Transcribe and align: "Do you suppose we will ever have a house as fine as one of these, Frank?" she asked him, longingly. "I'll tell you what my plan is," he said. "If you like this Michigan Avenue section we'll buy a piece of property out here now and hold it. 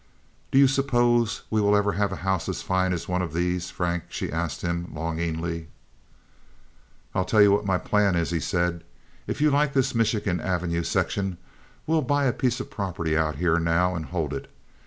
"Do 0.49 0.57
you 0.57 0.67
suppose 0.67 1.43
we 1.51 1.61
will 1.61 1.75
ever 1.75 1.91
have 1.91 2.11
a 2.11 2.15
house 2.25 2.49
as 2.49 2.63
fine 2.63 2.91
as 2.91 3.07
one 3.07 3.21
of 3.21 3.33
these, 3.35 3.69
Frank?" 3.69 4.05
she 4.09 4.31
asked 4.31 4.63
him, 4.63 4.91
longingly. 4.91 5.67
"I'll 7.13 7.23
tell 7.23 7.39
you 7.43 7.51
what 7.51 7.67
my 7.67 7.77
plan 7.77 8.15
is," 8.15 8.31
he 8.31 8.39
said. 8.39 8.83
"If 9.27 9.41
you 9.41 9.51
like 9.51 9.73
this 9.73 9.93
Michigan 9.93 10.39
Avenue 10.39 10.81
section 10.81 11.37
we'll 11.85 12.01
buy 12.01 12.25
a 12.25 12.33
piece 12.33 12.59
of 12.59 12.71
property 12.71 13.15
out 13.15 13.35
here 13.35 13.59
now 13.59 13.93
and 13.95 14.05
hold 14.07 14.33
it. 14.33 14.49